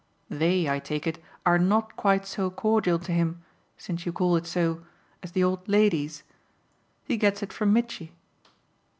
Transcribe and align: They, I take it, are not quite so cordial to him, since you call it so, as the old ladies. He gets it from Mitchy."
They, 0.31 0.67
I 0.67 0.79
take 0.79 1.05
it, 1.05 1.21
are 1.45 1.59
not 1.59 1.95
quite 1.95 2.25
so 2.25 2.49
cordial 2.49 2.97
to 2.97 3.11
him, 3.11 3.43
since 3.77 4.03
you 4.03 4.11
call 4.11 4.35
it 4.35 4.47
so, 4.47 4.83
as 5.21 5.33
the 5.33 5.43
old 5.43 5.69
ladies. 5.69 6.23
He 7.05 7.17
gets 7.17 7.43
it 7.43 7.53
from 7.53 7.71
Mitchy." 7.71 8.11